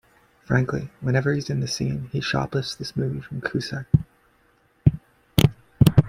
[0.45, 3.85] Frankly, whenever he's in the scene, he shoplifts this movie from Cusack.